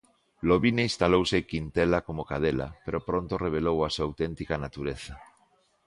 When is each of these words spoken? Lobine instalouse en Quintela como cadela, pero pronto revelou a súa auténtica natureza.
Lobine 0.49 0.83
instalouse 0.89 1.35
en 1.39 1.45
Quintela 1.51 1.99
como 2.07 2.27
cadela, 2.31 2.67
pero 2.85 3.05
pronto 3.09 3.41
revelou 3.45 3.77
a 3.81 3.89
súa 3.95 4.05
auténtica 4.09 4.55
natureza. 4.65 5.13